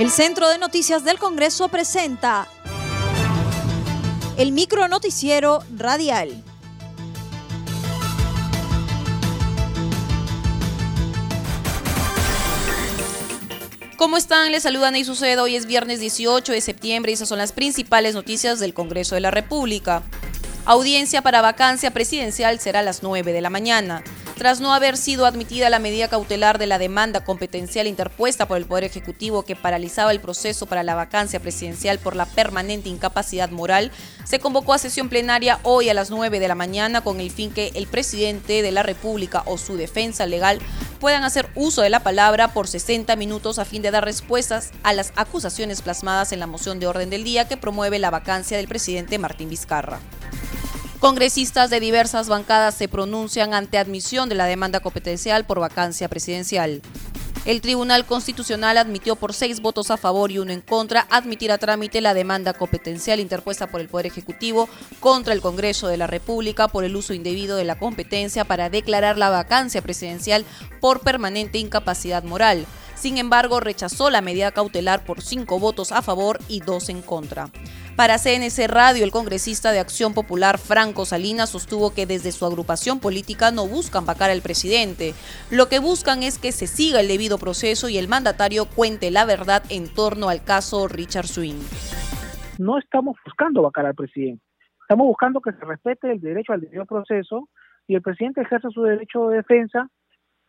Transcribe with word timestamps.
El 0.00 0.10
Centro 0.10 0.48
de 0.48 0.56
Noticias 0.56 1.04
del 1.04 1.18
Congreso 1.18 1.68
presenta 1.68 2.48
el 4.38 4.50
micro 4.50 4.88
noticiero 4.88 5.62
radial. 5.76 6.42
¿Cómo 13.98 14.16
están? 14.16 14.50
Les 14.52 14.62
saludan 14.62 14.96
y 14.96 15.04
sucede. 15.04 15.38
Hoy 15.38 15.54
es 15.54 15.66
viernes 15.66 16.00
18 16.00 16.50
de 16.50 16.62
septiembre 16.62 17.12
y 17.12 17.14
esas 17.16 17.28
son 17.28 17.36
las 17.36 17.52
principales 17.52 18.14
noticias 18.14 18.58
del 18.58 18.72
Congreso 18.72 19.16
de 19.16 19.20
la 19.20 19.30
República. 19.30 20.02
Audiencia 20.64 21.20
para 21.20 21.42
vacancia 21.42 21.90
presidencial 21.90 22.58
será 22.58 22.78
a 22.78 22.82
las 22.82 23.02
9 23.02 23.34
de 23.34 23.40
la 23.42 23.50
mañana 23.50 24.02
tras 24.40 24.58
no 24.58 24.72
haber 24.72 24.96
sido 24.96 25.26
admitida 25.26 25.68
la 25.68 25.78
medida 25.78 26.08
cautelar 26.08 26.58
de 26.58 26.66
la 26.66 26.78
demanda 26.78 27.22
competencial 27.22 27.86
interpuesta 27.86 28.48
por 28.48 28.56
el 28.56 28.64
Poder 28.64 28.84
Ejecutivo 28.84 29.42
que 29.42 29.54
paralizaba 29.54 30.12
el 30.12 30.20
proceso 30.20 30.64
para 30.64 30.82
la 30.82 30.94
vacancia 30.94 31.40
presidencial 31.40 31.98
por 31.98 32.16
la 32.16 32.24
permanente 32.24 32.88
incapacidad 32.88 33.50
moral, 33.50 33.92
se 34.24 34.38
convocó 34.38 34.72
a 34.72 34.78
sesión 34.78 35.10
plenaria 35.10 35.60
hoy 35.62 35.90
a 35.90 35.94
las 35.94 36.08
9 36.08 36.40
de 36.40 36.48
la 36.48 36.54
mañana 36.54 37.02
con 37.02 37.20
el 37.20 37.30
fin 37.30 37.50
que 37.50 37.70
el 37.74 37.86
presidente 37.86 38.62
de 38.62 38.72
la 38.72 38.82
República 38.82 39.42
o 39.44 39.58
su 39.58 39.76
defensa 39.76 40.24
legal 40.24 40.58
puedan 41.00 41.22
hacer 41.22 41.50
uso 41.54 41.82
de 41.82 41.90
la 41.90 42.02
palabra 42.02 42.54
por 42.54 42.66
60 42.66 43.16
minutos 43.16 43.58
a 43.58 43.66
fin 43.66 43.82
de 43.82 43.90
dar 43.90 44.06
respuestas 44.06 44.70
a 44.82 44.94
las 44.94 45.12
acusaciones 45.16 45.82
plasmadas 45.82 46.32
en 46.32 46.40
la 46.40 46.46
moción 46.46 46.80
de 46.80 46.86
orden 46.86 47.10
del 47.10 47.24
día 47.24 47.46
que 47.46 47.58
promueve 47.58 47.98
la 47.98 48.08
vacancia 48.08 48.56
del 48.56 48.68
presidente 48.68 49.18
Martín 49.18 49.50
Vizcarra. 49.50 50.00
Congresistas 51.00 51.70
de 51.70 51.80
diversas 51.80 52.28
bancadas 52.28 52.74
se 52.74 52.86
pronuncian 52.86 53.54
ante 53.54 53.78
admisión 53.78 54.28
de 54.28 54.34
la 54.34 54.44
demanda 54.44 54.80
competencial 54.80 55.46
por 55.46 55.58
vacancia 55.58 56.10
presidencial. 56.10 56.82
El 57.46 57.62
Tribunal 57.62 58.04
Constitucional 58.04 58.76
admitió 58.76 59.16
por 59.16 59.32
seis 59.32 59.62
votos 59.62 59.90
a 59.90 59.96
favor 59.96 60.30
y 60.30 60.38
uno 60.38 60.52
en 60.52 60.60
contra 60.60 61.06
admitir 61.08 61.52
a 61.52 61.56
trámite 61.56 62.02
la 62.02 62.12
demanda 62.12 62.52
competencial 62.52 63.18
interpuesta 63.18 63.66
por 63.66 63.80
el 63.80 63.88
Poder 63.88 64.04
Ejecutivo 64.04 64.68
contra 65.00 65.32
el 65.32 65.40
Congreso 65.40 65.88
de 65.88 65.96
la 65.96 66.06
República 66.06 66.68
por 66.68 66.84
el 66.84 66.94
uso 66.94 67.14
indebido 67.14 67.56
de 67.56 67.64
la 67.64 67.78
competencia 67.78 68.44
para 68.44 68.68
declarar 68.68 69.16
la 69.16 69.30
vacancia 69.30 69.80
presidencial 69.80 70.44
por 70.82 71.00
permanente 71.00 71.56
incapacidad 71.56 72.24
moral. 72.24 72.66
Sin 73.00 73.16
embargo, 73.16 73.60
rechazó 73.60 74.10
la 74.10 74.20
medida 74.20 74.52
cautelar 74.52 75.06
por 75.06 75.22
cinco 75.22 75.58
votos 75.58 75.90
a 75.90 76.02
favor 76.02 76.38
y 76.50 76.60
dos 76.60 76.90
en 76.90 77.00
contra. 77.00 77.46
Para 77.96 78.18
CNC 78.18 78.68
Radio, 78.68 79.04
el 79.04 79.10
congresista 79.10 79.72
de 79.72 79.78
Acción 79.78 80.12
Popular 80.12 80.58
Franco 80.58 81.06
Salinas 81.06 81.48
sostuvo 81.48 81.94
que 81.94 82.04
desde 82.04 82.30
su 82.30 82.44
agrupación 82.44 83.00
política 83.00 83.52
no 83.52 83.66
buscan 83.66 84.04
vacar 84.04 84.28
al 84.28 84.42
presidente. 84.42 85.14
Lo 85.50 85.70
que 85.70 85.78
buscan 85.78 86.22
es 86.22 86.38
que 86.38 86.52
se 86.52 86.66
siga 86.66 87.00
el 87.00 87.08
debido 87.08 87.38
proceso 87.38 87.88
y 87.88 87.96
el 87.96 88.06
mandatario 88.06 88.66
cuente 88.66 89.10
la 89.10 89.24
verdad 89.24 89.62
en 89.70 89.88
torno 89.88 90.28
al 90.28 90.44
caso 90.44 90.86
Richard 90.86 91.26
Swing. 91.26 91.62
No 92.58 92.76
estamos 92.76 93.16
buscando 93.24 93.62
vacar 93.62 93.86
al 93.86 93.94
presidente. 93.94 94.44
Estamos 94.82 95.06
buscando 95.06 95.40
que 95.40 95.52
se 95.52 95.64
respete 95.64 96.12
el 96.12 96.20
derecho 96.20 96.52
al 96.52 96.60
debido 96.60 96.84
proceso 96.84 97.48
y 97.86 97.94
el 97.94 98.02
presidente 98.02 98.42
ejerza 98.42 98.68
su 98.68 98.82
derecho 98.82 99.28
de 99.28 99.38
defensa, 99.38 99.88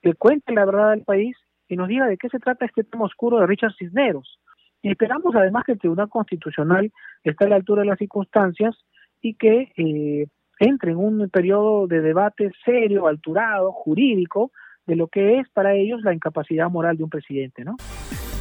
que 0.02 0.16
cuente 0.16 0.52
la 0.52 0.66
verdad 0.66 0.92
al 0.92 1.04
país 1.04 1.38
y 1.72 1.78
nos 1.78 1.88
diga 1.88 2.06
de 2.06 2.18
qué 2.18 2.28
se 2.30 2.40
trata 2.40 2.66
este 2.66 2.84
tema 2.84 3.06
oscuro 3.06 3.40
de 3.40 3.48
Richard 3.48 3.74
Cisneros. 3.78 4.40
Y 4.82 4.90
esperamos 4.90 5.34
además 5.36 5.64
que 5.66 5.74
el 5.74 5.80
Tribunal 5.80 6.10
Constitucional 6.10 6.92
esté 7.24 7.46
a 7.46 7.50
la 7.50 7.56
altura 7.56 7.82
de 7.82 7.88
las 7.88 7.98
circunstancias 7.98 8.76
y 9.22 9.36
que 9.36 9.72
eh, 9.78 10.28
entre 10.60 10.92
en 10.92 10.98
un 10.98 11.30
periodo 11.30 11.88
de 11.88 12.02
debate 12.02 12.52
serio, 12.66 13.08
alturado, 13.08 13.72
jurídico, 13.72 14.52
de 14.86 14.96
lo 14.96 15.08
que 15.08 15.40
es 15.40 15.50
para 15.50 15.76
ellos 15.76 16.02
la 16.02 16.14
incapacidad 16.14 16.70
moral 16.70 16.98
de 16.98 17.04
un 17.04 17.10
presidente, 17.10 17.64
¿no? 17.64 17.78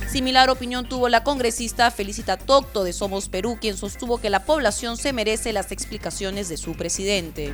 Similar 0.07 0.51
opinión 0.51 0.89
tuvo 0.89 1.09
la 1.09 1.23
congresista 1.23 1.91
Felicita 1.93 2.37
Tocto 2.37 2.83
de 2.83 2.93
Somos 2.93 3.29
Perú, 3.29 3.59
quien 3.61 3.75
sostuvo 3.75 4.21
que 4.21 4.29
la 4.29 4.41
población 4.41 4.97
se 4.97 5.13
merece 5.13 5.53
las 5.53 5.71
explicaciones 5.71 6.49
de 6.49 6.57
su 6.57 6.77
presidente. 6.77 7.53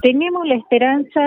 Tenemos 0.00 0.46
la 0.46 0.54
esperanza 0.54 1.20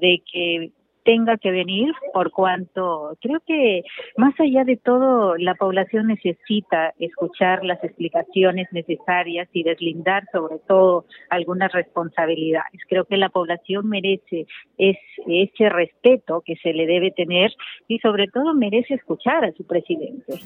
de 0.00 0.22
que 0.30 0.72
tenga 1.04 1.36
que 1.36 1.50
venir, 1.50 1.92
por 2.12 2.30
cuanto 2.30 3.16
creo 3.20 3.40
que 3.46 3.82
más 4.16 4.34
allá 4.40 4.64
de 4.64 4.76
todo 4.76 5.36
la 5.36 5.54
población 5.54 6.08
necesita 6.08 6.92
escuchar 6.98 7.64
las 7.64 7.82
explicaciones 7.84 8.68
necesarias 8.72 9.48
y 9.52 9.62
deslindar 9.62 10.24
sobre 10.32 10.58
todo 10.66 11.04
algunas 11.30 11.72
responsabilidades. 11.72 12.80
Creo 12.88 13.04
que 13.04 13.16
la 13.16 13.28
población 13.28 13.88
merece 13.88 14.46
ese 14.78 15.68
respeto 15.68 16.42
que 16.44 16.56
se 16.56 16.72
le 16.72 16.86
debe 16.86 17.10
tener 17.10 17.52
y 17.88 17.98
sobre 17.98 18.28
todo 18.28 18.54
merece 18.54 18.94
escuchar 18.94 19.44
a 19.44 19.52
su 19.52 19.66
presidente. 19.66 20.40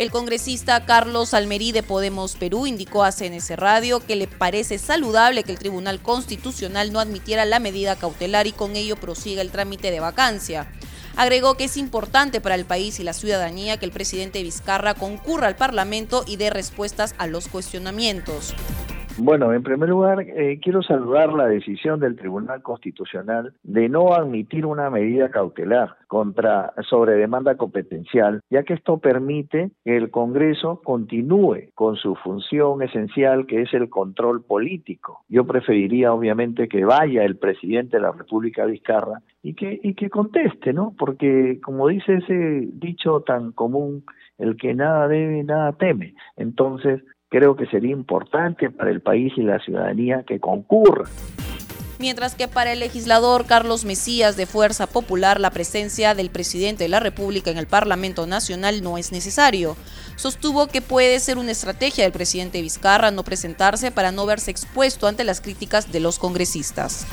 El 0.00 0.10
congresista 0.10 0.86
Carlos 0.86 1.34
Almerí 1.34 1.72
de 1.72 1.82
Podemos 1.82 2.34
Perú 2.36 2.66
indicó 2.66 3.04
a 3.04 3.12
CNS 3.12 3.54
Radio 3.56 4.00
que 4.00 4.16
le 4.16 4.26
parece 4.26 4.78
saludable 4.78 5.42
que 5.42 5.52
el 5.52 5.58
Tribunal 5.58 6.00
Constitucional 6.00 6.90
no 6.90 7.00
admitiera 7.00 7.44
la 7.44 7.58
medida 7.58 7.96
cautelar 7.96 8.46
y 8.46 8.52
con 8.52 8.76
ello 8.76 8.96
prosiga 8.96 9.42
el 9.42 9.50
trámite 9.50 9.69
de 9.78 10.00
vacancia. 10.00 10.66
Agregó 11.16 11.56
que 11.56 11.64
es 11.64 11.76
importante 11.76 12.40
para 12.40 12.54
el 12.54 12.64
país 12.64 13.00
y 13.00 13.04
la 13.04 13.12
ciudadanía 13.12 13.78
que 13.78 13.84
el 13.84 13.92
presidente 13.92 14.42
Vizcarra 14.42 14.94
concurra 14.94 15.48
al 15.48 15.56
Parlamento 15.56 16.24
y 16.26 16.36
dé 16.36 16.50
respuestas 16.50 17.14
a 17.18 17.26
los 17.26 17.48
cuestionamientos. 17.48 18.54
Bueno, 19.18 19.52
en 19.52 19.62
primer 19.62 19.88
lugar, 19.88 20.20
eh, 20.20 20.58
quiero 20.62 20.82
saludar 20.82 21.32
la 21.32 21.46
decisión 21.46 22.00
del 22.00 22.16
Tribunal 22.16 22.62
Constitucional 22.62 23.52
de 23.62 23.88
no 23.88 24.14
admitir 24.14 24.64
una 24.64 24.88
medida 24.88 25.30
cautelar 25.30 25.96
contra 26.06 26.72
sobre 26.88 27.14
demanda 27.14 27.56
competencial, 27.56 28.40
ya 28.50 28.62
que 28.62 28.74
esto 28.74 28.98
permite 28.98 29.72
que 29.84 29.96
el 29.96 30.10
Congreso 30.10 30.80
continúe 30.82 31.70
con 31.74 31.96
su 31.96 32.14
función 32.16 32.82
esencial, 32.82 33.46
que 33.46 33.62
es 33.62 33.74
el 33.74 33.90
control 33.90 34.42
político. 34.42 35.24
Yo 35.28 35.46
preferiría, 35.46 36.12
obviamente, 36.12 36.68
que 36.68 36.84
vaya 36.84 37.24
el 37.24 37.36
presidente 37.36 37.98
de 37.98 38.02
la 38.02 38.12
República 38.12 38.64
Vizcarra 38.64 39.20
y 39.42 39.54
que 39.54 39.80
y 39.82 39.94
que 39.94 40.10
conteste, 40.10 40.72
¿no? 40.72 40.94
Porque, 40.98 41.60
como 41.62 41.88
dice 41.88 42.14
ese 42.14 42.68
dicho 42.72 43.20
tan 43.20 43.52
común, 43.52 44.04
el 44.38 44.56
que 44.56 44.74
nada 44.74 45.08
debe, 45.08 45.44
nada 45.44 45.72
teme. 45.72 46.14
Entonces, 46.36 47.02
creo 47.30 47.56
que 47.56 47.66
sería 47.66 47.92
importante 47.92 48.70
para 48.70 48.90
el 48.90 49.00
país 49.00 49.32
y 49.36 49.42
la 49.42 49.58
ciudadanía 49.60 50.24
que 50.26 50.38
concurra. 50.38 51.04
Mientras 52.00 52.34
que 52.34 52.48
para 52.48 52.72
el 52.72 52.80
legislador 52.80 53.44
Carlos 53.46 53.84
Mesías 53.84 54.36
de 54.36 54.46
Fuerza 54.46 54.86
Popular 54.86 55.38
la 55.38 55.50
presencia 55.50 56.14
del 56.14 56.30
presidente 56.30 56.84
de 56.84 56.88
la 56.88 56.98
República 56.98 57.50
en 57.50 57.58
el 57.58 57.66
Parlamento 57.66 58.26
Nacional 58.26 58.82
no 58.82 58.96
es 58.96 59.12
necesario. 59.12 59.76
Sostuvo 60.16 60.66
que 60.66 60.80
puede 60.80 61.18
ser 61.20 61.36
una 61.36 61.50
estrategia 61.50 62.04
del 62.04 62.12
presidente 62.12 62.62
Vizcarra 62.62 63.10
no 63.10 63.22
presentarse 63.22 63.92
para 63.92 64.12
no 64.12 64.26
verse 64.26 64.50
expuesto 64.50 65.06
ante 65.06 65.24
las 65.24 65.40
críticas 65.40 65.92
de 65.92 66.00
los 66.00 66.18
congresistas. 66.18 67.06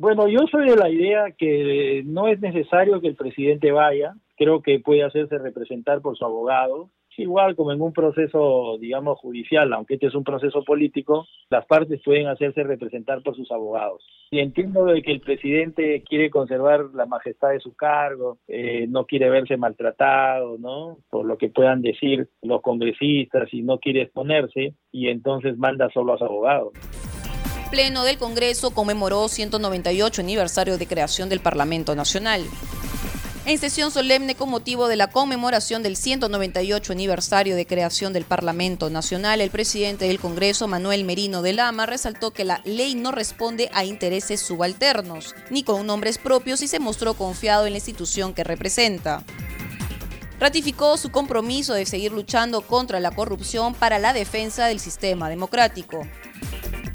Bueno, 0.00 0.28
yo 0.28 0.40
soy 0.50 0.68
de 0.68 0.76
la 0.76 0.90
idea 0.90 1.30
que 1.36 2.02
no 2.06 2.28
es 2.28 2.40
necesario 2.40 3.00
que 3.00 3.08
el 3.08 3.16
presidente 3.16 3.72
vaya, 3.72 4.14
creo 4.36 4.62
que 4.62 4.80
puede 4.80 5.02
hacerse 5.02 5.38
representar 5.38 6.02
por 6.02 6.16
su 6.16 6.24
abogado, 6.24 6.90
igual 7.16 7.56
como 7.56 7.72
en 7.72 7.80
un 7.80 7.92
proceso, 7.92 8.76
digamos, 8.80 9.18
judicial, 9.18 9.72
aunque 9.72 9.94
este 9.94 10.06
es 10.06 10.14
un 10.14 10.24
proceso 10.24 10.64
político, 10.64 11.26
las 11.50 11.66
partes 11.66 12.00
pueden 12.04 12.28
hacerse 12.28 12.62
representar 12.62 13.22
por 13.22 13.36
sus 13.36 13.50
abogados. 13.50 14.02
Y 14.30 14.38
entiendo 14.38 14.84
de 14.84 15.02
que 15.02 15.10
el 15.10 15.20
presidente 15.20 16.04
quiere 16.08 16.30
conservar 16.30 16.86
la 16.94 17.06
majestad 17.06 17.50
de 17.50 17.60
su 17.60 17.74
cargo, 17.74 18.38
eh, 18.46 18.86
no 18.88 19.04
quiere 19.04 19.28
verse 19.28 19.56
maltratado, 19.56 20.56
¿no? 20.58 20.98
Por 21.10 21.26
lo 21.26 21.36
que 21.36 21.48
puedan 21.48 21.82
decir 21.82 22.28
los 22.42 22.62
congresistas 22.62 23.52
y 23.52 23.62
no 23.62 23.78
quiere 23.78 24.02
exponerse 24.02 24.74
y 24.92 25.08
entonces 25.08 25.58
manda 25.58 25.90
solo 25.90 26.14
a 26.14 26.18
su 26.18 26.24
abogado. 26.24 26.72
Pleno 27.70 28.02
del 28.02 28.18
Congreso 28.18 28.72
conmemoró 28.72 29.28
198 29.28 30.22
aniversario 30.22 30.76
de 30.76 30.86
creación 30.86 31.28
del 31.28 31.40
Parlamento 31.40 31.94
Nacional. 31.94 32.42
En 33.46 33.58
sesión 33.58 33.90
solemne 33.90 34.34
con 34.34 34.50
motivo 34.50 34.86
de 34.86 34.96
la 34.96 35.08
conmemoración 35.08 35.82
del 35.82 35.96
198 35.96 36.92
aniversario 36.92 37.56
de 37.56 37.66
creación 37.66 38.12
del 38.12 38.24
Parlamento 38.24 38.90
Nacional, 38.90 39.40
el 39.40 39.50
presidente 39.50 40.06
del 40.06 40.20
Congreso, 40.20 40.68
Manuel 40.68 41.04
Merino 41.04 41.40
de 41.40 41.54
Lama, 41.54 41.86
resaltó 41.86 42.32
que 42.32 42.44
la 42.44 42.60
ley 42.64 42.94
no 42.94 43.12
responde 43.12 43.70
a 43.72 43.84
intereses 43.84 44.40
subalternos, 44.40 45.34
ni 45.48 45.62
con 45.62 45.86
nombres 45.86 46.18
propios 46.18 46.60
y 46.60 46.68
se 46.68 46.80
mostró 46.80 47.14
confiado 47.14 47.66
en 47.66 47.72
la 47.72 47.78
institución 47.78 48.34
que 48.34 48.44
representa 48.44 49.24
ratificó 50.40 50.96
su 50.96 51.10
compromiso 51.10 51.74
de 51.74 51.84
seguir 51.84 52.12
luchando 52.12 52.62
contra 52.62 52.98
la 52.98 53.10
corrupción 53.10 53.74
para 53.74 53.98
la 53.98 54.14
defensa 54.14 54.66
del 54.66 54.80
sistema 54.80 55.28
democrático. 55.28 56.06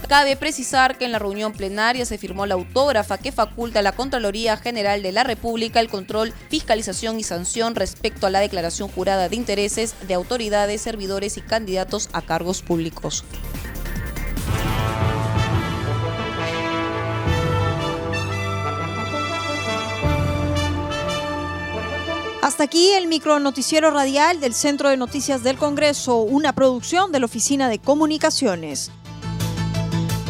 Cabe 0.07 0.36
precisar 0.36 1.00
que 1.00 1.06
en 1.06 1.12
la 1.12 1.18
reunión 1.18 1.52
plenaria 1.52 2.06
se 2.06 2.19
firmó 2.19 2.46
la 2.46 2.54
autógrafa 2.54 3.18
que 3.18 3.31
faculta 3.31 3.80
a 3.80 3.81
la 3.81 3.92
Contraloría 3.92 4.56
General 4.56 5.02
de 5.02 5.12
la 5.12 5.24
República 5.24 5.80
el 5.80 5.90
control, 5.90 6.31
fiscalización 6.50 7.19
y 7.19 7.24
sanción 7.24 7.74
respecto 7.74 8.28
a 8.28 8.30
la 8.30 8.40
declaración 8.40 8.88
jurada 8.88 9.30
de 9.30 9.36
intereses 9.36 9.96
de 10.07 10.13
autoridades, 10.13 10.81
servidores 10.81 11.38
y 11.38 11.42
candidatos 11.42 12.10
a 12.13 12.22
cargos 12.22 12.62
públicos. 12.62 13.24
Hasta 22.44 22.66
aquí 22.66 22.92
el 22.92 23.08
micro 23.08 23.40
noticiero 23.40 23.90
radial 23.90 24.40
del 24.40 24.54
Centro 24.54 24.90
de 24.90 24.98
Noticias 24.98 25.42
del 25.42 25.58
Congreso, 25.58 26.18
una 26.18 26.54
producción 26.54 27.12
de 27.12 27.19
la 27.19 27.25
Oficina 27.25 27.69
de 27.69 27.80
Comunicaciones. 27.80 28.92